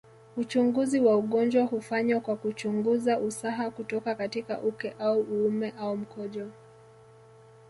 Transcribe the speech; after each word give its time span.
Uchunguzi 0.37 0.99
wa 0.99 1.17
ugonjwa 1.17 1.63
hufanywa 1.63 2.19
kwa 2.19 2.35
kuchungunza 2.35 3.19
usaha 3.19 3.71
kutoka 3.71 4.15
katika 4.15 4.61
uke 4.61 4.93
au 4.99 5.19
uume 5.21 5.73
au 5.79 5.97
mkojo 5.97 6.51